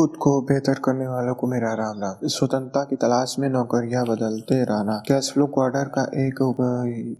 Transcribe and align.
खुद 0.00 0.12
को 0.16 0.30
बेहतर 0.42 0.78
करने 0.84 1.06
वालों 1.06 1.32
को 1.34 1.46
मेरा 1.46 1.72
राम 1.74 1.98
राम। 2.00 2.26
स्वतंत्रता 2.26 2.82
की 2.84 2.96
तलाश 2.96 3.34
में 3.38 3.48
नौकरियाँ 3.48 4.04
बदलते 4.06 4.62
रहना। 4.64 4.92
कैश 5.08 5.30
फ्लो 5.32 5.46
क्वार्टर 5.46 5.88
का 5.96 6.02
एक 6.20 6.38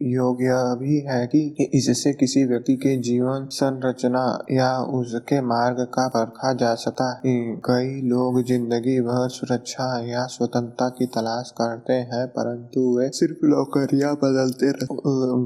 योग 0.04 0.42
यह 0.42 0.62
भी 0.80 0.98
है 1.08 1.26
कि 1.26 1.68
इससे 1.74 2.12
किसी 2.12 2.44
व्यक्ति 2.44 2.76
के 2.76 2.96
जीवन 3.00 3.46
संरचना 3.52 4.22
या 4.50 4.70
उसके 4.92 5.40
मार्ग 5.42 5.82
का 5.94 6.06
परखा 6.08 6.52
जा 6.54 6.74
सकता 6.76 7.08
है। 7.16 7.34
कई 7.66 8.00
लोग 8.08 8.40
ज़िंदगी 8.44 9.00
भर 9.00 9.28
सुरक्षा 9.30 9.90
या 10.04 10.24
स्वतंत्रता 10.28 10.88
की 10.98 11.06
तलाश 11.10 11.50
करते 11.60 11.92
हैं, 11.92 12.26
परंतु 12.30 12.86
वे 12.98 13.08
सिर्फ़ 13.14 13.46
नौकरियाँ 13.46 14.14
बदलते 14.16 14.72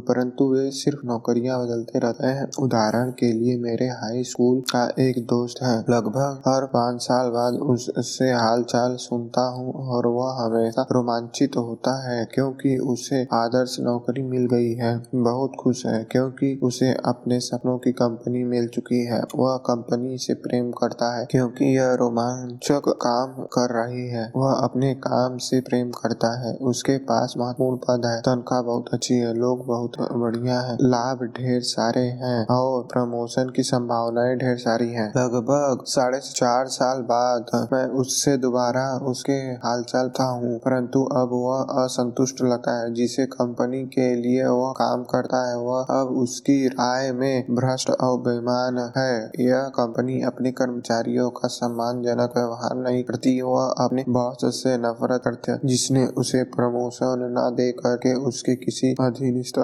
परंतु 0.09 0.49
वे 0.53 0.71
सिर्फ़ 0.75 1.05
नौकरियाँ 1.07 1.59
बदलते 1.61 1.99
रहते 1.99 2.27
हैं। 2.29 2.49
उदाहरण 2.61 3.11
के 3.19 3.33
लिए, 3.33 3.59
मेरे 3.59 3.89
हाई 3.97 4.25
स्कूल 4.27 4.61
का 4.71 4.87
एक 5.01 5.23
दोस्त 5.27 5.63
है। 5.63 5.77
लगभग 5.91 6.43
हर 6.49 6.67
पाँच 6.75 7.03
साल 7.03 7.24
बाद 7.31 7.55
उससे 7.55 8.31
हाल 8.33 8.63
चाल 8.63 8.97
सुनता 8.97 9.47
हूँ 9.49 9.73
और 9.89 10.07
वह 10.07 10.33
हमेशा 10.41 10.87
रोमांचित 10.93 11.57
होता 11.57 11.93
है 12.03 12.25
क्योंकि 12.25 12.77
उसे 12.77 13.23
आदर्श 13.33 13.77
नौकरी 13.81 14.23
मिल 14.23 14.47
गई 14.47 14.73
है। 14.75 14.93
बहुत 15.15 15.53
खुश 15.61 15.85
है 15.87 16.03
क्योंकि 16.05 16.59
उसे 16.63 16.91
अपने 17.05 17.41
सपनों 17.41 17.79
की 17.79 17.93
कंपनी 17.93 18.45
मिल 18.45 18.69
चुकी 18.69 19.05
है। 19.05 19.21
वह 19.37 19.57
कंपनी 19.57 20.19
से 20.19 20.35
प्रेम 20.35 20.71
करता 20.73 21.15
है 21.17 21.27
क्योंकि 21.31 21.65
यह 21.77 21.93
रोमांचक 21.95 22.89
काम 23.03 23.33
कर 23.53 23.75
रही 23.75 24.09
है। 24.09 24.31
वह 24.37 24.53
अपने 24.53 24.95
काम 24.95 25.37
से 25.39 25.61
प्रेम 25.61 25.91
करता 25.91 26.33
है। 26.41 26.55
उसके 26.55 26.97
पास 26.99 27.35
महत्वपूर्ण 27.39 27.77
पद 27.77 28.07
है। 28.07 28.21
तनख्वाह 28.21 28.63
बहुत 28.63 28.89
अच्छी 28.93 29.15
है। 29.15 29.33
लोग 29.35 29.67
बहुत 29.67 29.93
बढ़िया 30.13 30.61
है। 30.61 30.77
लाभ 30.83 31.23
ढेर 31.37 31.61
सारे 31.63 32.05
हैं 32.23 32.47
और 32.47 32.83
प्रमोशन 32.83 33.53
की 33.57 33.63
संभावनाएँ 33.63 34.37
ढेर 34.37 34.57
सारी 34.57 34.89
हैं। 34.89 35.09
लगभग 35.17 35.85
साढ़े 35.87 36.21
चार 36.21 36.67
साल 36.67 37.03
बाद 37.15 37.51
मैं 37.73 37.85
उससे 38.01 38.37
दोबारा 38.39 38.87
उसके 39.07 39.33
हालचाल 39.65 40.09
था 40.11 40.25
हूँ 40.27 40.57
परंतु 40.59 41.05
अब 41.15 41.31
वह 41.35 41.83
असंतुष्ट 41.85 42.43
लगता 42.43 42.79
है 42.81 42.93
जिसे 42.95 43.27
कंपनी 43.27 43.83
के 43.89 44.15
लिए 44.15 44.45
वह 44.45 44.73
काम 44.73 45.03
करता 45.05 45.41
है। 45.49 45.57
वह 45.59 45.87
अब 45.91 46.09
उसकी 46.19 46.57
राय 46.69 47.13
में 47.13 47.47
भ्रष्ट 47.51 47.91
और 47.91 48.19
बेमान 48.21 48.79
है। 48.97 49.13
यह 49.41 49.69
कंपनी 49.75 50.21
अपने 50.23 50.51
कर्मचारियों 50.53 51.29
का 51.31 51.49
सम्मानजनक 51.49 52.33
व्यवहार 52.37 52.77
नहीं 52.79 53.03
करती। 53.05 53.41
वह 53.41 53.65
अपने 53.79 54.05
बॉस 54.09 54.45
से 54.55 54.77
नफरत 54.79 55.23
करते 55.25 55.53
है 55.53 55.59
जिसने 55.65 56.07
उसे 56.17 56.43
प्रमोशन 56.55 57.27
न 57.31 57.49
दे 57.55 57.71
करके 57.73 58.15
उसके 58.27 58.55
किसी 58.57 58.95
अधीनस्थ 59.01 59.59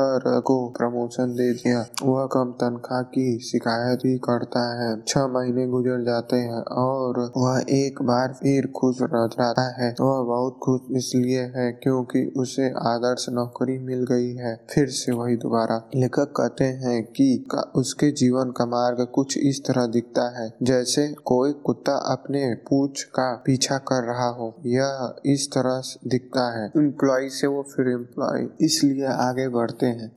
को 0.47 0.59
प्रमोशन 0.79 1.35
दे 1.35 1.53
दिया। 1.53 1.85
वह 2.05 2.27
कम 2.27 2.53
तनख्वाह 2.61 3.03
की 3.15 3.27
शिकायत 3.43 4.03
भी 4.03 4.17
करता 4.19 4.65
है। 4.75 4.91
छह 5.09 5.27
महीने 5.29 5.67
गुजर 5.67 6.05
जाते 6.05 6.37
हैं 6.37 6.63
और 6.81 7.30
वह 7.37 7.65
एक 7.71 8.03
बार 8.03 8.33
फिर 8.33 8.67
खुश 8.67 8.97
रहता 9.03 9.69
है। 9.81 9.95
वह 10.01 10.23
बहुत 10.23 10.59
खुश 10.63 10.81
इसलिए 10.91 11.41
है 11.41 11.73
क्योंकि 11.73 12.33
उसे 12.37 12.71
आदर्श 12.71 13.27
नौकरी 13.29 13.79
मिल 13.79 14.05
गई 14.05 14.35
है। 14.35 14.61
फिर 14.71 14.89
से 14.89 15.13
वही 15.13 15.37
दोबारा। 15.37 15.89
लेखक 15.95 16.33
कहते 16.37 16.65
हैं 16.65 17.03
कि 17.05 17.29
उसके 17.75 18.11
जीवन 18.13 18.51
का 18.51 18.67
मार्ग 18.67 19.07
कुछ 19.15 19.39
इस 19.39 19.61
तरह 19.67 19.87
दिखता 19.87 20.29
है, 20.39 20.53
जैसे 20.63 21.07
कोई 21.25 21.53
कुत्ता 21.53 21.97
अपने 22.13 22.55
पूछ 22.55 23.03
का 23.03 23.43
पीछा 23.47 23.77
कर 23.79 24.05
रहा 24.05 24.29
हो। 24.29 24.55
यह 24.67 25.15
इस 25.27 25.49
तरह 25.55 25.83
दिखता 26.07 26.45
है। 26.59 26.71
एम्प्लॉय 26.77 27.29
से 27.29 27.47
वो 27.47 27.63
फिर 27.63 27.89
एम्प्लॉय 27.89 28.47
इसलिए 28.61 29.07
आगे 29.07 29.49
बढ़ते 29.49 29.87
हैं। 29.87 30.13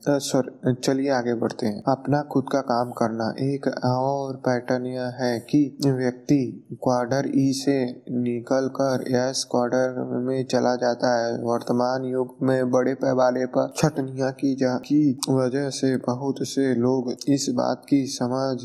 चलिए 0.74 1.10
आगे 1.10 1.34
बढ़ते 1.34 1.66
हैं। 1.66 1.82
अपना 1.88 2.22
खुद 2.22 2.44
का 2.52 2.60
काम 2.60 2.90
करना। 2.90 3.34
एक 3.40 3.68
और 3.84 4.36
पैटर्न 4.36 4.86
यह 4.86 5.14
है 5.20 5.38
कि 5.40 5.76
व्यक्ति 5.86 6.66
क्वार्टर 7.04 7.30
ई 7.36 7.52
से 7.52 7.74
निकल 8.10 8.68
कर 8.76 9.04
एस 9.08 9.44
क्वार्टर 9.50 10.02
में 10.18 10.44
चला 10.44 10.74
जाता 10.74 11.08
है। 11.16 11.32
वर्तमान 11.42 12.04
युग 12.04 12.34
में 12.42 12.70
बड़े 12.70 12.94
पैमाने 12.94 13.44
पर 13.46 13.72
छटनिया 13.76 14.30
की 14.30 14.54
जा, 14.54 14.76
की 14.76 15.18
वजह 15.30 15.68
से 15.70 15.96
बहुत 15.96 16.36
से 16.42 16.74
लोग 16.74 17.12
इस 17.28 17.46
बात 17.50 17.82
की 17.88 18.04
समझ 18.06 18.58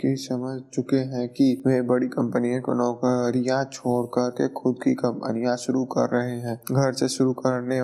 की 0.00 0.14
समझ 0.16 0.60
चुके 0.74 0.96
हैं 0.96 1.28
कि 1.28 1.62
वे 1.66 1.80
बड़ी 1.82 2.06
कंपनियों 2.08 2.60
को 2.62 2.74
नौकरियाँ 2.74 3.64
छोड़ 3.72 4.04
कर 4.06 4.30
के 4.30 4.48
खुद 4.52 4.76
की 4.84 4.94
कंपनियाँ 4.94 5.56
शुरू 5.56 5.84
कर 5.84 6.08
रहे 6.12 6.38
हैं। 6.38 6.56
घर 6.72 6.92
से 6.92 7.08
शुरू 7.08 7.32
करने, 7.32 7.78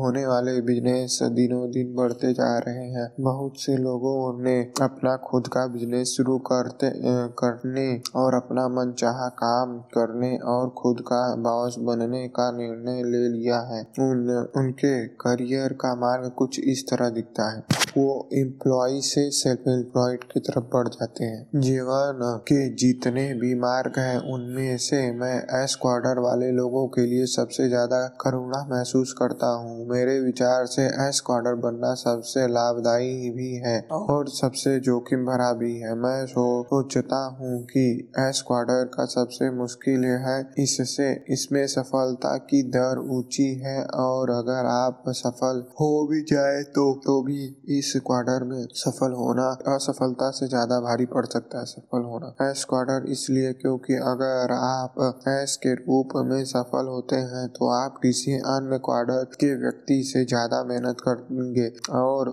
होने 0.00 0.26
वाले 0.26 0.60
बिज़नेस 0.62 1.18
दिनों 1.32 1.70
दिन 1.70 1.94
बढ़ते 1.94 2.32
जा 2.32 2.58
रहे 2.58 2.88
हैं। 2.90 3.08
बहुत 3.20 3.60
से 3.60 3.76
लोगों 3.76 4.16
ने 4.42 4.58
अपना 4.82 5.16
खुद 5.16 5.48
का 5.48 5.66
बिज़नेस 5.66 6.14
शुरू 6.16 6.38
करते, 6.38 6.92
करने 7.38 7.88
और 8.16 8.34
अपना 8.34 8.68
मन 8.68 8.93
चाह 8.94 9.26
काम 9.36 9.78
करने 9.94 10.36
और 10.46 10.68
खुद 10.78 11.00
का 11.02 11.22
बॉस 11.40 11.76
बनने 11.80 12.26
का 12.28 12.50
निर्णय 12.50 13.02
ले 13.02 13.28
लिया 13.28 13.60
है, 13.70 13.80
उन, 14.00 14.50
उनके 14.56 14.94
करियर 15.20 15.72
का 15.80 15.94
मार्ग 15.94 16.30
कुछ 16.36 16.60
इस 16.60 16.84
तरह 16.90 17.08
दिखता 17.10 17.50
है। 17.50 17.82
वो 17.96 18.28
एम्प्लॉय 18.34 19.00
से 19.00 19.30
सेल्फ 19.30 19.68
एम्प्लॉयड 19.68 20.24
की 20.24 20.40
तरफ़ 20.40 20.64
बढ़ 20.72 20.88
जाते 20.88 21.24
हैं। 21.24 21.60
जीवन 21.60 22.20
के 22.42 22.68
जितने 22.74 23.22
भी 23.34 23.54
मार्ग 23.54 23.98
हैं, 23.98 24.18
उनमें 24.32 24.76
से 24.78 25.00
मैं 25.12 25.36
एस 25.62 25.74
क्वार्टर 25.82 26.18
वाले 26.18 26.50
लोगों 26.52 26.86
के 26.88 27.06
लिए 27.06 27.26
सबसे 27.26 27.68
ज़्यादा 27.68 28.00
करुणा 28.20 28.64
महसूस 28.70 29.12
करता 29.18 29.46
हूँ। 29.54 29.86
मेरे 29.88 30.18
विचार 30.20 30.66
से 30.66 30.86
एस 31.06 31.22
क्वार्टर 31.26 31.54
बनना 31.60 31.92
सबसे 31.94 32.46
लाभदायी 32.48 33.30
भी 33.30 33.52
है 33.64 33.78
और 33.92 34.28
सबसे 34.30 34.78
जोखिम 34.80 35.24
भरा 35.26 35.52
भी 35.52 35.72
है। 35.78 35.94
मैं 35.94 36.26
सोचता 36.26 37.22
हूँ 37.40 37.62
कि 37.64 37.86
एस 38.18 38.42
क्वार्टर 38.46 38.83
का 38.88 39.04
सबसे 39.06 39.50
मुश्किल 39.52 40.04
है। 40.20 40.38
इससे, 40.58 41.10
इसमें 41.30 41.66
सफलता 41.68 42.36
की 42.44 42.62
दर 42.70 42.98
ऊँची 43.10 43.48
है 43.60 43.76
और 43.98 44.30
अगर 44.32 44.66
आप 44.68 45.02
सफल 45.14 45.64
हो 45.72 45.90
भी 46.06 46.20
जाए 46.26 46.62
तो 46.74 46.84
तो 47.04 47.20
भी 47.22 47.44
इस 47.70 47.92
क्वार्टर 48.06 48.44
में 48.44 48.66
सफल 48.76 49.12
होना, 49.14 49.46
असफलता 49.68 50.30
से 50.32 50.48
ज़्यादा 50.48 50.80
भारी 50.80 51.06
पड़ 51.06 51.24
सकता 51.26 51.58
है 51.58 51.64
सफल 51.66 52.02
होना। 52.04 52.34
एस 52.42 52.64
क्वार्टर 52.68 53.08
इसलिए 53.10 53.52
क्योंकि 53.54 53.94
अगर 54.04 54.52
आप 54.54 54.94
एस 55.28 55.56
के 55.58 55.74
रूप 55.74 56.16
में 56.26 56.44
सफल 56.46 56.86
होते 56.88 57.16
हैं 57.26 57.46
तो 57.50 57.68
आप 57.72 57.98
किसी 58.02 58.32
अन्य 58.48 58.78
क्वार्टर 58.84 59.24
के 59.36 59.54
व्यक्ति 59.56 60.02
से 60.04 60.24
ज़्यादा 60.26 60.62
मेहनत 60.64 61.00
करेंगे 61.00 61.68
और 61.94 62.28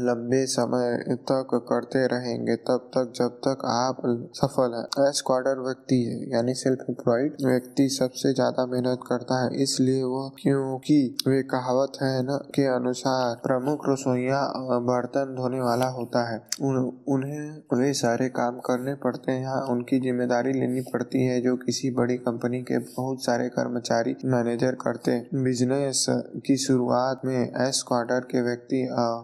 लंबे 0.00 0.44
समय 0.48 1.16
तक 1.24 1.58
करते 1.64 2.06
रहेंगे। 2.08 2.56
तब 2.58 2.90
तक, 2.94 3.12
जब 3.16 3.38
तक 3.40 3.64
आप 3.66 4.02
सफल 4.34 4.74
है। 4.74 5.08
एस 5.08 5.22
क्वार्टर 5.26 5.60
व्यक्ति 5.60 5.83
है 5.94 6.18
यानी 6.30 6.54
सेल्फ 6.54 6.84
एम्प्लॉयड 6.90 7.36
व्यक्ति 7.44 7.88
सबसे 7.90 8.32
ज़्यादा 8.34 8.66
मेहनत 8.66 9.00
करता 9.08 9.42
है। 9.42 9.62
इसलिए 9.62 10.02
वह 10.04 10.30
क्योंकि 10.38 10.96
वे 11.28 11.42
कहावत 11.50 11.98
है 12.02 12.22
न 12.24 12.38
के 12.54 12.66
अनुसार 12.68 13.34
प्रमुख 13.42 13.88
रसोईया 13.88 14.40
बर्तन 14.84 15.34
धोने 15.36 15.60
वाला 15.60 15.86
होता 15.90 16.24
है। 16.30 16.38
उन, 16.62 16.76
उन्हें 17.08 17.78
वे 17.78 17.92
सारे 17.94 18.28
काम 18.30 18.58
करने 18.66 18.94
पड़ते 19.04 19.32
हैं। 19.34 19.60
उनकी 19.72 20.00
ज़िम्मेदारी 20.00 20.52
लेनी 20.52 20.80
पड़ती 20.92 21.24
है 21.24 21.40
जो 21.40 21.56
किसी 21.56 21.90
बड़ी 21.92 22.16
कंपनी 22.20 22.62
के 22.62 22.78
बहुत 22.80 23.24
सारे 23.24 23.48
कर्मचारी 23.50 24.14
मैनेजर 24.26 24.74
करते 24.80 25.18
बिज़नेस 25.36 26.04
की 26.46 26.56
शुरुआत 26.56 27.20
में 27.24 27.36
एस 27.36 27.82
क्वार्टर 27.88 28.26
के 28.30 28.42
व्यक्ति 28.42 28.82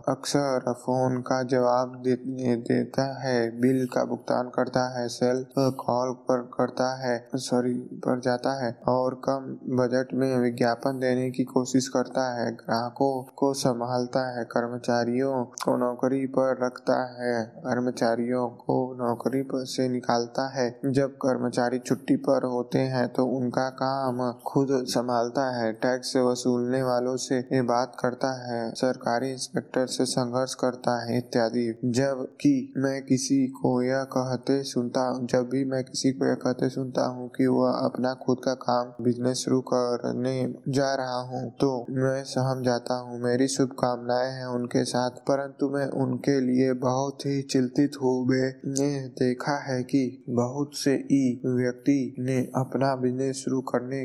अक्सर 0.08 0.72
फ़ोन 0.80 1.20
का 1.22 1.42
जवाब 1.44 2.00
दे, 2.04 2.14
देता 2.62 3.04
है। 3.20 3.38
बिल 3.60 3.86
का 3.86 4.04
भुगतान 4.06 4.50
करता 4.54 4.88
है 4.90 5.06
सेल्फ 5.10 5.52
कॉल 5.80 6.12
पर 6.28 6.42
करता 6.54 6.88
है 6.98 7.14
सॉरी 7.40 7.74
पर 8.04 8.20
जाता 8.20 8.52
है 8.56 8.70
और 8.88 9.14
कम 9.24 9.46
बजट 9.76 10.14
में 10.14 10.36
विज्ञापन 10.38 10.98
देने 10.98 11.30
की 11.30 11.44
कोशिश 11.44 11.88
करता 11.88 12.24
है। 12.34 12.50
ग्राहकों 12.54 13.10
को 13.36 13.52
संभालता 13.54 14.26
है, 14.30 14.44
कर्मचारियों 14.44 15.44
को 15.44 15.76
नौकरी 15.76 16.24
पर 16.28 16.58
रखता 16.62 16.98
है, 17.14 17.44
कर्मचारियों 17.58 18.46
को 18.60 18.78
नौकरी 18.98 19.42
पर 19.42 19.64
से 19.66 19.88
निकालता 19.88 20.48
है। 20.48 20.68
जब 20.86 21.16
कर्मचारी 21.16 21.78
छुट्टी 21.78 22.16
पर 22.18 22.44
होते 22.46 22.78
हैं 22.88 23.06
तो 23.08 23.26
उनका 23.36 23.68
काम 23.76 24.20
खुद 24.46 24.68
संभालता 24.88 25.48
है 25.56 25.72
टैक्स 25.72 26.16
वसूलने 26.18 26.82
वालों 26.82 27.16
से 27.18 27.60
बात 27.62 27.96
करता 28.00 28.30
है, 28.42 28.70
सरकारी 28.74 29.30
इंस्पेक्टर 29.32 29.86
से 29.86 30.04
संघर्ष 30.06 30.54
करता 30.54 30.98
है 31.04 31.18
इत्यादि। 31.18 31.66
जब 31.84 32.26
कि 32.40 32.72
मैं 32.76 33.02
किसी 33.02 33.46
को 33.56 33.80
यह 33.82 34.02
कहते 34.12 34.62
सुनता 34.64 35.02
जब 35.22 35.48
भी 35.48 35.64
मैं 35.64 35.82
किसी 35.84 36.12
को 36.12 36.26
यह 36.26 36.34
कहते 36.40 36.68
सुनता 36.70 37.06
हूँ 37.08 37.28
कि 37.30 37.46
वह 37.48 37.70
अपना 37.80 38.12
खुद 38.22 38.38
का 38.44 38.54
काम 38.62 38.92
बिज़नेस 39.04 39.38
शुरू 39.38 39.60
करने 39.68 40.34
जा 40.68 40.94
रहा 40.94 41.20
हूँ। 41.30 41.42
तो 41.60 41.70
मैं 41.92 42.22
सहम 42.26 42.62
जाता 42.62 42.94
हूँ। 43.00 43.20
मेरी 43.22 43.48
शुभकामनाएँ 43.48 44.30
हैं 44.32 44.46
उनके 44.50 44.84
साथ, 44.84 45.18
परंतु 45.28 45.68
मैं 45.70 45.86
उनके 46.02 46.38
लिए 46.40 46.72
बहुत 46.80 47.26
ही 47.26 47.40
चिंतित 47.50 47.96
हूँ। 48.02 48.14
मैंने 48.26 48.90
देखा 49.18 49.56
है 49.62 49.82
कि 49.84 50.02
बहुत 50.30 50.76
से 50.76 50.94
ई 51.12 51.40
व्यक्ति 51.46 51.98
ने 52.20 52.38
अपना 52.56 52.94
बिज़नेस 52.96 53.36
शुरू 53.36 53.60
करने 53.70 54.00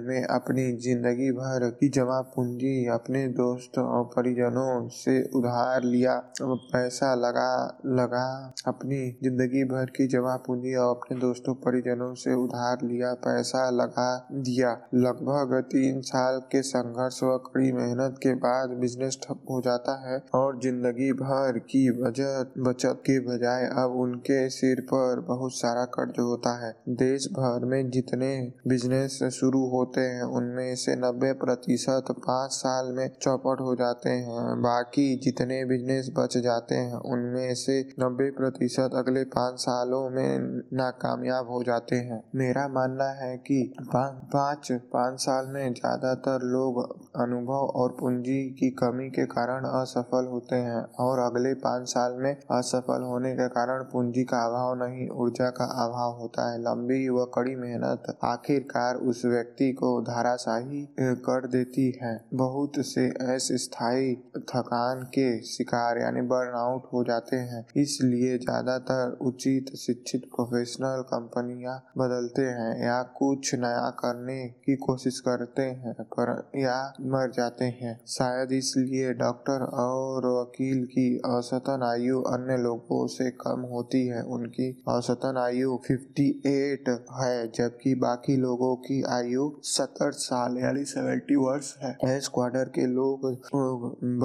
में 0.00 0.24
अपनी 0.24 0.64
ज़िंदगी 0.84 1.30
भर 1.32 1.68
की 1.80 1.88
जमा 1.90 2.20
पूंजी 2.34 2.74
अपने 2.94 3.26
दोस्तों 3.34 3.84
और 3.88 4.04
परिजनों 4.16 4.88
से 4.94 5.18
उधार 5.36 5.84
लिया। 5.84 6.16
पैसा 6.42 7.14
लगा 7.16 7.52
लगा 7.94 8.26
अपनी 8.66 9.00
ज़िंदगी 9.22 9.64
भर 9.64 9.90
की 9.96 10.06
जमा 10.08 10.36
पूंजी 10.46 10.74
और 10.76 10.94
अपने 10.96 11.18
दोस्तों 11.20 11.54
पर 11.56 11.73
परिजनों 11.74 12.12
से 12.14 12.34
उधार 12.34 12.82
लिया, 12.84 13.12
पैसा 13.20 13.68
लगा 13.72 14.10
दिया। 14.32 14.70
लगभग 14.96 15.54
तीन 15.72 16.00
साल 16.04 16.38
के 16.52 16.62
संघर्ष 16.64 17.22
व 17.24 17.36
कड़ी 17.46 17.72
मेहनत 17.72 18.18
के 18.22 18.34
बाद 18.40 18.76
बिज़नेस 18.80 19.18
ठप 19.22 19.40
हो 19.50 19.60
जाता 19.60 19.94
है 20.00 20.18
और 20.34 20.58
ज़िंदगी 20.60 21.12
भर 21.14 21.58
की 21.70 21.90
बचत 21.92 22.52
बचत 22.58 23.00
के 23.00 23.18
बजाय 23.20 23.66
अब 23.78 23.96
उनके 24.00 24.38
सिर 24.50 24.80
पर 24.84 25.20
बहुत 25.28 25.52
सारा 25.54 25.84
कर्ज 25.94 26.18
होता 26.20 26.52
है। 26.58 26.72
देश 26.96 27.28
भर 27.32 27.64
में 27.64 27.90
जितने 27.90 28.30
बिज़नेस 28.68 29.18
शुरू 29.32 29.64
होते 29.68 30.00
हैं, 30.00 30.22
उनमें 30.22 30.74
से 30.76 30.96
नब्बे 30.96 31.32
प्रतिशत 31.34 32.14
पाँच 32.20 32.50
साल 32.52 32.92
में 32.92 33.08
चौपट 33.22 33.60
हो 33.60 33.74
जाते 33.74 34.10
हैं। 34.10 34.60
बाकी 34.62 35.06
जितने 35.24 35.64
बिज़नेस 35.64 36.10
बच 36.16 36.36
जाते 36.38 36.74
हैं, 36.74 37.00
उनमें 37.12 37.54
से 37.56 37.80
नब्बे 38.00 38.30
प्रतिशत 38.30 38.90
अगले 38.96 39.24
पाँच 39.34 39.58
सालों 39.60 40.08
में 40.10 40.62
नाकामयाब 40.74 41.48
हो 41.54 41.62
जाते 41.62 41.96
हैं। 42.02 42.22
मेरा 42.36 42.66
मानना 42.70 43.08
है 43.16 43.36
कि 43.40 43.62
पाँच 43.86 44.70
पाँच 44.92 45.20
साल 45.20 45.46
में 45.48 45.72
ज़्यादातर 45.74 46.42
लोग 46.46 46.80
अनुभव 47.18 47.66
और 47.74 47.96
पूंजी 48.00 48.40
की 48.52 48.70
कमी 48.78 49.08
के 49.10 49.24
कारण 49.28 49.64
असफल 49.64 50.26
होते 50.26 50.56
हैं 50.58 50.82
और 51.00 51.18
अगले 51.20 51.52
पाँच 51.60 51.88
साल 51.88 52.16
में 52.18 52.30
असफल 52.32 53.02
होने 53.04 53.32
के 53.34 53.48
कारण 53.50 53.82
पूंजी 53.92 54.24
का 54.24 54.44
अभाव 54.44 54.74
नहीं, 54.76 55.08
ऊर्जा 55.10 55.48
का 55.50 55.64
अभाव 55.84 56.12
होता 56.20 56.50
है। 56.50 56.60
लंबी 56.60 57.08
व 57.10 57.24
कड़ी 57.34 57.54
मेहनत 57.56 58.16
आखिरकार 58.24 58.96
उस 59.04 59.24
व्यक्ति 59.26 59.70
को 59.74 60.00
धाराशाही 60.02 60.84
कर 61.00 61.46
देती 61.48 61.90
है। 62.02 62.14
बहुत 62.34 62.78
से 62.86 63.06
ऐसे 63.26 63.58
स्थायी 63.58 64.14
थकान 64.48 65.02
के 65.14 65.26
शिकार 65.46 65.98
यानी 65.98 66.20
बर्नआउट 66.28 66.88
हो 66.92 67.04
जाते 67.04 67.36
हैं। 67.44 67.64
इसलिए 67.76 68.38
ज़्यादातर 68.38 69.16
उचित, 69.22 69.74
शिक्षित 69.76 70.24
प्रोफेशनल 70.34 71.02
कंपनियाँ 71.44 71.76
बदलते 71.98 72.42
हैं 72.42 72.84
या 72.84 73.02
कुछ 73.02 73.54
नया 73.54 73.90
करने 73.90 74.46
की 74.48 74.76
कोशिश 74.76 75.20
करते 75.20 75.62
हैं 75.62 75.94
पर 76.00 76.50
या 76.56 76.92
मर 77.00 77.30
जाते 77.30 77.64
हैं। 77.64 78.00
शायद 78.08 78.52
इसलिए 78.52 79.12
डॉक्टर 79.14 79.64
और 79.64 80.26
वकील 80.26 80.84
की 80.84 81.18
औसतन 81.18 81.82
आयु 81.82 82.20
अन्य 82.22 82.56
लोगों 82.56 83.06
से 83.06 83.30
कम 83.30 83.66
होती 83.72 84.06
है। 84.06 84.22
उनकी 84.22 84.82
औसतन 84.88 85.36
आयु 85.38 85.78
58 85.90 86.88
है, 87.20 87.48
जबकि 87.48 87.94
बाकी 87.94 88.36
लोगों 88.36 88.74
की 88.76 89.02
आयु 89.02 89.50
70 89.62 90.10
साल 90.10 90.58
यानी 90.58 90.84
70 90.84 91.36
वर्ष 91.36 91.74
है। 91.82 91.96
एस 92.04 92.28
क्वार्टर 92.28 92.64
के 92.64 92.86
लोग 92.86 93.20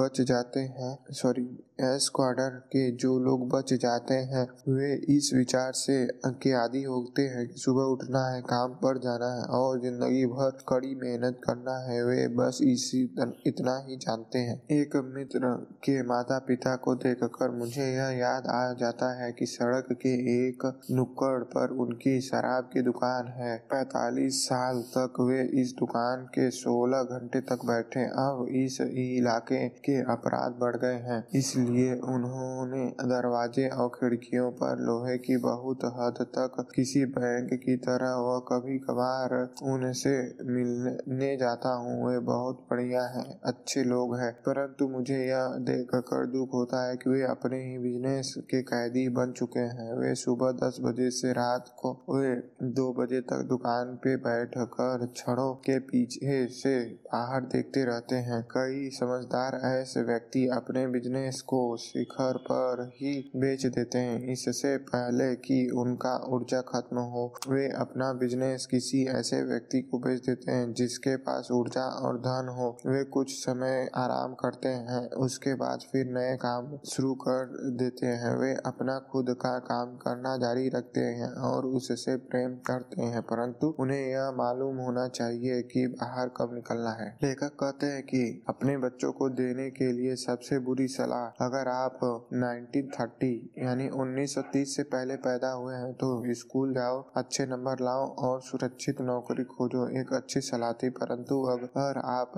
बच 0.00 0.20
जाते 0.20 0.60
हैं। 0.60 0.98
सॉरी 1.10 1.44
एस 1.82 2.08
क्वार्टर 2.14 2.56
के 2.66 2.90
जो 2.96 3.18
लोग 3.18 3.48
बच 3.50 3.72
जाते 3.74 4.14
हैं, 4.30 4.46
वे 4.68 4.92
इस 5.16 5.30
विचार 5.34 5.72
से 5.74 5.94
के 6.42 6.52
आदि 6.54 6.82
होते 6.82 7.22
हैं 7.24 7.46
कि 7.48 7.60
सुबह 7.60 7.82
उठना 7.92 8.24
है, 8.26 8.40
काम 8.42 8.72
पर 8.74 8.98
जाना 8.98 9.32
है 9.34 9.44
और 9.58 9.80
ज़िंदगी 9.80 10.24
भर 10.26 10.50
कड़ी 10.68 10.94
मेहनत 10.94 11.40
करना 11.44 11.76
है। 11.82 12.02
वे 12.04 12.26
बस 12.36 12.58
इसी 12.62 13.02
इतना 13.46 13.76
ही 13.86 13.96
जानते 13.96 14.38
हैं। 14.38 14.56
एक 14.72 14.96
मित्र 15.06 15.52
के 15.84 16.02
माता 16.02 16.38
पिता 16.48 16.74
को 16.76 16.94
देखकर 16.96 17.50
मुझे 17.50 17.86
यह 17.86 18.10
याद 18.18 18.46
आ 18.48 18.72
जाता 18.80 19.10
है 19.22 19.30
कि 19.32 19.46
सड़क 19.46 19.88
के 20.02 20.14
एक 20.34 20.66
नुक्कड़ 20.90 21.42
पर 21.52 21.76
उनकी 21.78 22.20
शराब 22.20 22.70
की 22.72 22.82
दुकान 22.82 23.28
है। 23.32 23.56
पैतालीस 23.70 24.42
साल 24.44 24.82
तक 24.96 25.20
वे 25.20 25.40
इस 25.62 25.74
दुकान 25.78 26.24
के 26.34 26.50
16 26.50 27.02
घंटे 27.10 27.40
तक 27.50 27.64
बैठे। 27.64 28.04
अब 28.20 28.46
इस 28.56 28.80
इलाके 28.80 29.68
के 29.80 30.00
अपराध 30.12 30.58
बढ़ 30.60 30.76
गए 30.76 31.00
हैं। 31.08 31.24
इसलिए 31.34 31.68
लिए 31.70 31.94
उन्होंने 32.08 32.84
दरवाजे 33.04 33.68
और 33.70 33.88
खिड़कियों 33.90 34.50
पर 34.52 34.80
लोहे 34.80 35.16
की 35.20 35.36
बहुत 35.40 35.84
हद 35.96 36.24
तक 36.36 36.66
किसी 36.74 37.04
बैंक 37.10 37.52
की 37.60 37.76
तरह 37.80 38.14
व 38.20 38.38
कभी 38.48 38.78
कभार 38.80 39.34
उनसे 39.64 40.14
मिलने 40.48 41.36
जाता 41.36 41.74
हूँ। 41.74 41.94
वे 42.00 42.18
बहुत 42.26 42.66
बढ़िया 42.70 43.02
है, 43.08 43.24
अच्छे 43.44 43.82
लोग 43.84 44.16
हैं, 44.16 44.32
परंतु 44.40 44.88
मुझे 44.88 45.18
यह 45.18 45.56
देख 45.62 45.94
कर 46.04 46.26
दुख 46.28 46.54
होता 46.54 46.86
है 46.88 46.96
कि 46.96 47.10
वे 47.10 47.22
अपने 47.24 47.58
ही 47.60 47.78
बिज़नेस 47.78 48.34
के 48.50 48.62
कैदी 48.62 49.08
बन 49.10 49.32
चुके 49.32 49.66
हैं। 49.76 49.92
वे 49.98 50.14
सुबह 50.16 50.52
दस 50.58 50.78
बजे 50.80 51.10
से 51.10 51.32
रात 51.32 51.74
को 51.78 51.92
वे 52.10 52.34
दो 52.72 52.92
बजे 52.94 53.20
तक 53.22 53.44
दुकान 53.48 53.94
पे 53.96 54.16
बैठ 54.20 54.58
कर 54.74 55.06
छड़ों 55.16 55.52
के 55.60 55.78
पीछे 55.90 56.46
से 56.52 56.74
बाहर 57.06 57.40
देखते 57.52 57.84
रहते 57.84 58.16
हैं। 58.26 58.42
कई 58.50 58.88
समझदार 58.94 59.60
ऐसे 59.66 60.02
व्यक्ति 60.04 60.46
अपने 60.52 60.86
बिज़नेस 60.88 61.40
को 61.46 61.59
शिखर 61.80 62.36
पर 62.42 62.82
ही 62.94 63.12
बेच 63.36 63.66
देते 63.68 63.98
हैं। 63.98 64.18
इससे 64.32 64.76
पहले 64.88 65.34
कि 65.38 65.58
उनका 65.76 66.14
ऊर्जा 66.28 66.60
खत्म 66.68 67.04
हो, 67.12 67.24
वे 67.48 67.66
अपना 67.78 68.12
बिज़नेस 68.12 68.66
किसी 68.66 69.04
ऐसे 69.10 69.42
व्यक्ति 69.42 69.80
को 69.80 69.98
बेच 69.98 70.20
देते 70.20 70.52
हैं 70.52 70.72
जिसके 70.74 71.16
पास 71.20 71.48
ऊर्जा 71.52 71.84
और 72.00 72.18
धन 72.18 72.48
हो। 72.48 72.68
वे 72.86 73.02
कुछ 73.10 73.32
समय 73.34 73.88
आराम 73.96 74.34
करते 74.34 74.68
हैं, 74.68 75.00
उसके 75.20 75.54
बाद 75.54 75.80
फिर 75.92 76.06
नए 76.08 76.36
काम 76.36 76.78
शुरू 76.88 77.14
कर 77.14 77.46
देते 77.78 78.06
हैं। 78.06 78.34
वे 78.36 78.52
अपना 78.66 78.98
खुद 79.12 79.30
का 79.40 79.58
काम 79.64 79.96
करना 79.96 80.36
जारी 80.36 80.68
रखते 80.68 81.00
हैं 81.00 81.30
और 81.44 81.66
उससे 81.66 82.16
प्रेम 82.30 82.54
करते 82.66 83.02
हैं, 83.02 83.22
परंतु 83.22 83.74
उन्हें 83.80 84.00
यह 84.00 84.30
मालूम 84.30 84.76
होना 84.76 85.06
चाहिए 85.08 85.60
कि 85.62 85.86
बाहर 85.86 86.30
कब 86.36 86.54
निकलना 86.54 86.90
है। 86.90 87.08
लेखक 87.22 87.56
कहते 87.60 87.86
हैं 87.86 88.02
कि 88.02 88.22
अपने 88.48 88.76
बच्चों 88.78 89.12
को 89.12 89.28
देने 89.30 89.68
के 89.70 89.92
लिए 89.92 90.14
सबसे 90.16 90.58
बुरी 90.58 90.86
सलाह 90.88 91.39
अगर 91.40 91.68
आप 91.68 92.00
1930 92.34 93.30
यानी 93.58 93.88
1930 93.90 94.74
से 94.76 94.82
पहले 94.84 95.14
पैदा 95.18 95.50
हुए 95.52 95.74
हैं 95.74 95.92
तो 95.94 96.08
स्कूल 96.34 96.72
जाओ, 96.74 96.98
अच्छे 97.16 97.46
नंबर 97.46 97.80
लाओ 97.82 98.06
और 98.20 98.40
सुरक्षित 98.42 99.00
नौकरी 99.02 99.44
खोजो, 99.46 99.86
एक 100.00 100.12
अच्छी 100.12 100.40
सलाह 100.42 100.72
थी 100.72 100.90
परंतु 100.98 101.40
अगर 101.52 101.98
आप 102.06 102.32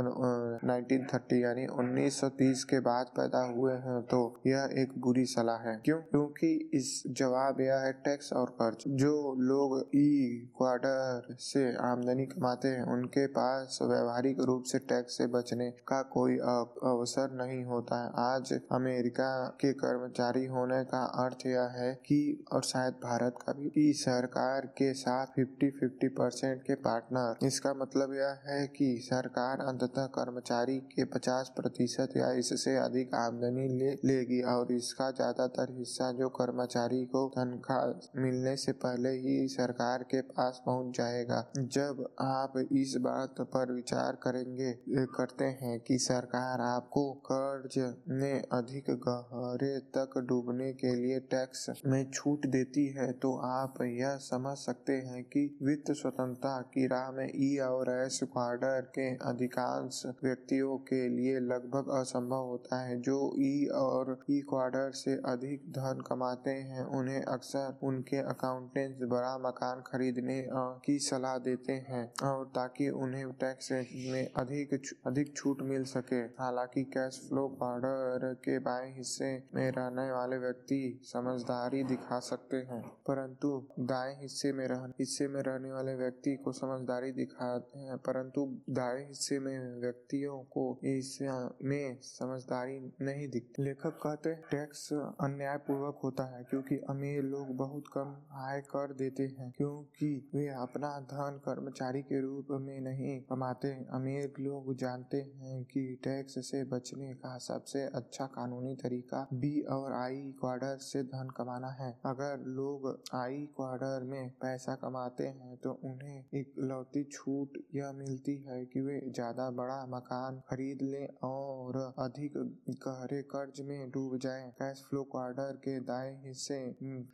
1930 0.64 1.40
यानी 1.43 1.66
1930 1.76 2.64
के 2.64 2.81
बाद 2.82 3.10
पैदा 3.16 3.43
हुए 3.49 3.72
हैं 3.78 4.00
तो 4.04 4.20
यह 4.46 4.69
एक 4.82 4.93
बुरी 4.99 5.25
सलाह 5.26 5.69
है। 5.69 5.76
क्यों? 5.84 5.99
क्योंकि 6.04 6.52
इस 6.75 7.02
जवाब 7.12 7.60
यह 7.60 7.75
है 7.76 7.93
टैक्स 8.04 8.32
और 8.32 8.50
कर्ज। 8.60 8.84
जो 8.96 9.12
लोग 9.40 9.78
ई 9.96 10.08
क्वार्टर 10.56 11.37
से 11.40 11.64
आमदनी 11.82 12.26
कमाते 12.26 12.69
हैं, 12.69 12.84
उनके 12.93 13.26
पास 13.32 13.78
व्यवहारिक 13.82 14.40
रूप 14.43 14.62
से 14.66 14.78
टैक्स 14.88 15.19
से 15.19 15.26
बचने 15.28 15.70
का 15.88 16.00
कोई 16.12 16.37
अवसर 16.38 17.31
नहीं 17.34 17.62
होता 17.64 18.02
है। 18.02 18.10
आज 18.25 18.52
अमेरिका 18.92 19.46
के 19.60 19.72
कर्मचारी 19.72 20.44
होने 20.46 20.82
का 20.84 21.02
अर्थ 21.24 21.46
यह 21.46 21.76
है 21.76 21.92
कि, 22.06 22.44
और 22.52 22.62
शायद 22.62 22.94
भारत 23.04 23.34
का 23.42 23.52
भी 23.52 23.92
सरकार 23.92 24.66
के 24.78 24.92
साथ 24.94 25.26
50-50 25.38 26.08
परसेंट 26.18 26.62
के 26.62 26.74
पार्टनर 26.86 27.46
इसका 27.46 27.72
मतलब 27.74 28.12
यह 28.14 28.38
है 28.46 28.66
कि 28.76 28.88
सरकार 29.02 29.61
अंततः 29.62 30.06
कर्मचारी 30.16 30.76
के 30.94 31.04
50 31.14 31.49
प्रतिशत 31.56 32.16
या 32.16 32.30
इससे 32.32 32.76
अधिक 32.76 33.14
आमदनी 33.14 33.68
ले, 33.78 33.90
लेगी, 34.04 34.40
और 34.44 34.72
इसका 34.72 35.11
ज़्यादातर 35.11 35.75
हिस्सा 35.78 36.11
जो 36.12 36.28
कर्मचारी 36.40 37.04
को 37.06 37.26
तनख्वाह 37.28 38.20
मिलने 38.22 38.56
से 38.56 38.72
पहले 38.84 39.11
ही 39.18 39.37
सरकार 39.49 40.02
के 40.11 40.20
पास 40.32 40.62
पहुँच 40.66 40.96
जाएगा। 40.96 41.40
जब 41.58 42.04
आप 42.20 42.58
इस 42.72 42.94
बात 43.00 43.40
पर 43.54 43.72
विचार 43.72 44.18
करेंगे, 44.22 44.72
करते 45.16 45.44
हैं 45.62 45.78
कि 45.80 45.99
सरकार 46.02 46.61
आपको 46.62 47.11
कर्ज 47.26 47.78
में 48.08 48.42
अधिक 48.52 48.81
गहरे 48.90 49.78
तक 49.96 50.18
डूबने 50.18 50.72
के 50.74 50.94
लिए 50.94 51.18
टैक्स 51.30 51.66
में 51.86 52.10
छूट 52.10 52.46
देती 52.46 52.86
है 52.88 53.10
तो 53.12 53.34
आप 53.44 53.82
यह 53.82 54.16
समझ 54.20 54.56
सकते 54.58 54.92
हैं 54.92 55.22
कि 55.24 55.44
वित्त 55.62 55.92
स्वतंत्रता 55.92 56.60
की 56.74 56.86
राह 56.86 57.10
में 57.12 57.28
ई 57.36 57.56
और 57.58 57.90
एस 57.92 58.20
क्वार्टर 58.22 58.80
के 58.94 59.08
अधिकांश 59.30 60.02
व्यक्तियों 60.24 60.76
के 60.88 61.08
लिए 61.08 61.38
लगभग 61.40 61.88
असंभव 61.98 62.44
होता 62.44 62.80
है। 62.80 63.00
जो 63.00 63.18
ई 63.40 63.66
और 63.74 64.18
ई 64.30 64.40
क्वार्टर 64.48 64.90
से 64.94 65.14
अधिक 65.26 65.70
धन 65.72 66.02
कमाते 66.06 66.50
हैं, 66.50 66.84
उन्हें 66.98 67.22
अक्सर 67.22 67.78
उनके 67.82 68.16
अकाउंटेंट 68.26 69.08
बड़ा 69.10 69.36
मकान 69.38 69.82
खरीदने 69.86 70.40
की 70.84 70.98
सलाह 70.98 71.38
देते 71.40 71.72
हैं, 71.88 72.04
और 72.24 72.44
ताकि 72.54 72.88
उन्हें 73.02 73.30
टैक्स 73.40 73.70
में 73.72 74.32
अधिक 74.36 74.74
अधिक 75.06 75.34
छूट 75.36 75.62
मिल 75.62 75.84
सके। 75.86 76.20
हालाँकि 76.40 76.82
कैश 76.92 77.20
फ्लो 77.28 77.46
क्वार्टर 77.48 78.32
के 78.44 78.58
बाएँ 78.73 78.93
हिस्से 78.97 79.31
में 79.55 79.71
रहने 79.71 80.11
वाले 80.12 80.37
व्यक्ति 80.38 81.00
समझदारी 81.05 81.83
दिखा 81.85 82.19
सकते 82.21 82.57
हैं। 82.57 82.83
परंतु 83.09 83.49
दाएँ 83.81 84.14
हिस्से 84.21 84.52
में 84.52 84.67
रह, 84.69 84.87
हिस्से 84.99 85.29
में 85.29 85.41
रहने 85.43 85.73
वाले 85.73 85.95
व्यक्ति 85.95 86.37
को 86.37 86.52
समझदारी 86.52 87.11
दिखाते 87.12 87.79
हैं, 87.79 87.97
परंतु 87.99 88.45
दाएँ 88.71 89.07
हिस्से 89.09 89.38
में 89.38 89.81
व्यक्तियों 89.81 90.38
को 90.55 90.64
इसमें 90.85 91.99
समझदारी 92.02 92.79
नहीं 93.00 93.29
दिखती। 93.29 93.62
लेखक 93.62 93.99
कहते 94.02 94.31
हैं, 94.31 94.43
टैक्स 94.50 94.93
अन्याय 95.21 95.57
पूर्वक 95.57 96.00
होता 96.05 96.25
है, 96.37 96.43
क्योंकि 96.45 96.79
अमीर 96.91 97.23
लोग 97.25 97.57
बहुत 97.57 97.85
कम 97.97 98.17
आय 98.45 98.61
कर 98.61 98.93
देते 98.93 99.23
हैं, 99.38 99.52
क्योंकि 99.57 100.31
वे 100.35 100.49
अपना 100.62 100.99
धन 101.12 101.41
कर्मचारी 101.45 102.02
के 102.02 102.21
रूप 102.21 102.47
में 102.61 102.81
नहीं 102.81 103.21
कमाते। 103.21 103.75
अमीर 103.91 104.33
लोग 104.41 104.75
जानते 104.76 105.17
हैं 105.17 105.62
कि 105.64 105.87
टैक्स 106.05 106.38
से 106.50 106.64
बचने 106.64 107.14
का 107.14 107.37
सबसे 107.38 107.83
अच्छा 107.95 108.26
कानून 108.26 108.62
कानूनी 108.62 108.75
तरीका 108.76 109.26
बी 109.35 109.61
और 109.73 109.92
आई 109.92 110.16
क्वार्टर 110.40 110.76
से 110.81 111.02
धन 111.04 111.28
कमाना 111.37 111.69
है 111.73 111.90
अगर 112.07 112.45
लोग 112.49 112.87
आई 113.14 113.45
क्वार्टर 113.57 114.04
में 114.04 114.28
पैसा 114.42 114.75
कमाते 114.83 115.26
हैं 115.28 115.57
तो 115.57 115.71
उन्हें 115.85 116.40
इकलौती 116.40 117.02
छूट 117.12 117.59
यह 117.75 117.92
मिलती 117.92 118.37
है 118.42 118.64
कि 118.66 118.81
वे 118.81 119.00
ज़्यादा 119.09 119.49
बड़ा 119.52 119.78
मकान 119.88 120.40
खरीद 120.49 120.83
लें 120.83 121.07
और 121.25 121.78
अधिक 121.99 122.38
गहरे 122.87 123.21
कर्ज 123.35 123.61
में 123.69 123.90
डूब 123.90 124.16
जाएँ। 124.19 124.50
कैश 124.52 124.83
फ्लो 124.90 125.02
क्वार्टर 125.12 125.57
के 125.64 125.78
दाएँ 125.83 126.14
हिस्से 126.26 126.61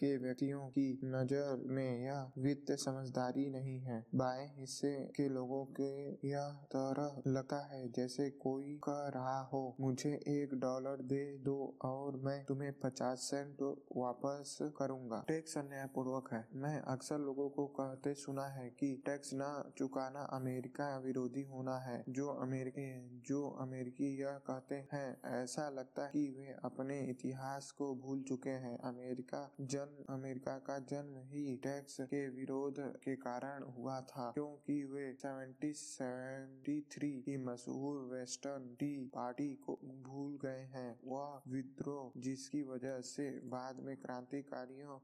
के 0.00 0.16
व्यक्तियों 0.18 0.66
की 0.68 0.88
नज़र 1.04 1.64
में 1.68 2.04
यह 2.04 2.30
वित्त 2.38 2.72
समझदारी 2.78 3.48
नहीं 3.50 3.78
है 3.80 4.02
बाएँ 4.14 4.46
हिस्से 4.58 4.94
के 5.16 5.28
लोगों 5.28 5.64
के 5.80 5.90
यह 6.28 6.48
तरह 6.74 7.22
लगता 7.30 7.60
है, 7.66 7.82
जैसे 7.92 8.28
कोई 8.42 8.74
कह 8.84 9.06
रहा 9.14 9.40
हो, 9.52 9.62
मुझे 9.80 10.10
एक 10.28 10.54
डॉलर 10.60 11.02
दे 11.04 11.22
दो 11.44 11.76
और 11.82 12.16
मैं 12.16 12.44
तुम्हें 12.44 12.80
पचास 12.80 13.18
सेंट 13.18 13.76
वापस 13.96 14.58
करूँगा। 14.76 15.24
टैक्स 15.28 15.58
अन्यायपूर्वक 15.58 16.32
है। 16.32 16.48
मैं 16.54 16.80
अक्सर 16.80 17.18
लोगों 17.18 17.48
को 17.48 17.66
कहते 17.66 18.14
सुना 18.14 18.46
है 18.46 18.70
कि 18.70 19.02
टैक्स 19.06 19.30
न 19.34 19.72
चुकाना 19.78 20.28
अमेरिका 20.32 20.98
विरोधी 20.98 21.42
होना 21.42 21.78
है। 21.78 22.04
जो 22.08 22.28
अमेरिकी 22.28 23.22
जो 23.26 23.56
अमेरिकी 23.60 24.20
यह 24.20 24.40
कहते 24.46 24.88
हैं, 24.92 25.42
ऐसा 25.42 25.70
लगता 25.70 26.04
है 26.04 26.10
कि 26.10 26.34
वे 26.38 26.56
अपने 26.64 27.00
इतिहास 27.00 27.70
को 27.70 27.94
भूल 27.94 28.22
चुके 28.22 28.50
हैं। 28.50 28.78
अमेरिका 28.78 29.54
जन्म 29.60 30.14
अमेरिका 30.14 30.58
का 30.58 30.78
जन्म 30.78 31.26
ही 31.26 31.56
टैक्स 31.56 32.00
के 32.00 32.28
विरोध 32.28 32.74
के 32.78 33.16
कारण 33.16 33.62
हुआ 33.62 34.00
था, 34.00 34.30
क्योंकि 34.30 34.84
वे 34.84 35.14
1773 35.14 37.20
की 37.20 37.44
मशहूर 37.44 38.12
वेस्टर्न 38.12 38.74
टी 38.74 39.10
पार्टी 39.14 39.54
को 39.54 39.80
भूल 40.02 40.38
गए 40.42 40.50
हैं। 40.50 41.00
वह 41.04 41.27
विद्रोह, 41.48 42.20
जिसकी 42.20 42.62
वजह 42.64 43.00
से 43.06 43.28
बाद 43.46 43.80
में 43.80 43.96
क्रांतिकारियों 43.98 44.98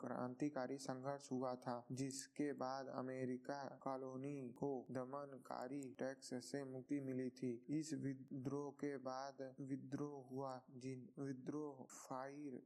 क्रांतिकारी 0.00 0.76
संघर्ष 0.78 1.30
हुआ 1.32 1.54
था, 1.56 1.76
जिसके 1.92 2.52
बाद 2.54 2.88
अमेरिका 2.94 3.60
कॉलोनी 3.82 4.36
को 4.58 4.70
दमनकारी 4.90 5.82
टैक्स 5.98 6.34
से 6.44 6.62
मुक्ति 6.66 7.00
मिली 7.00 7.28
थी। 7.32 7.52
इस 7.70 7.92
विद्रोह 7.94 8.70
के 8.80 8.96
बाद 9.04 9.42
विद्रोह 9.60 10.28
हुआ, 10.30 10.52
जिन 10.76 11.08
विद्रोह, 11.20 11.84
फायर 11.88 12.60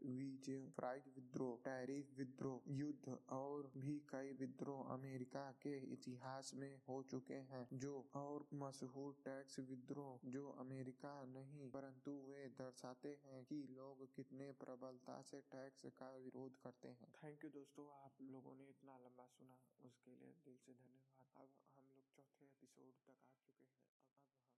फ्राइज 0.76 1.04
विद्रोह, 1.16 1.56
टैरिफ 1.64 2.18
विद्रोह, 2.18 2.60
युद्ध 2.72 3.16
और 3.32 3.70
भी 3.76 3.94
कई 4.10 4.32
विद्रोह 4.40 4.92
अमेरिका 4.94 5.44
के 5.62 5.76
इतिहास 5.92 6.52
में 6.54 6.74
हो 6.88 7.02
चुके 7.10 7.40
हैं, 7.50 7.66
जो 7.74 8.04
और 8.16 8.46
मशहूर 8.62 9.14
टैक्स 9.24 9.58
विद्रोह, 9.70 10.28
जो 10.30 10.48
अमेरिका 10.60 11.14
नहीं, 11.28 11.68
परंतु 11.70 12.10
वे 12.28 12.41
दर्शाते 12.48 13.08
हैं 13.24 13.44
कि 13.44 13.66
लोग 13.70 14.14
कितने 14.14 14.52
प्रबलता 14.52 15.22
से 15.22 15.40
टैक्स 15.40 15.86
का 15.86 16.16
विरोध 16.16 16.56
करते 16.56 16.88
हैं। 16.88 17.12
थैंक 17.24 17.44
यू 17.44 17.50
दोस्तों, 17.50 17.90
आप 17.90 18.12
लोगों 18.22 18.54
ने 18.54 18.64
इतना 18.64 18.98
लंबा 18.98 19.26
सुना, 19.26 19.58
उसके 19.84 20.10
लिए 20.10 20.32
दिल 20.32 20.56
से 20.56 20.72
धन्यवाद। 20.72 21.34
अब 21.36 21.48
हम 21.76 21.84
लोग 21.96 22.04
चौथे 22.16 22.44
एपिसोड 22.44 22.92
तक 22.92 23.10
आ 23.10 23.34
चुके 23.34 23.64
हैं। 23.64 23.84
अब 24.20 24.36
हम 24.36 24.51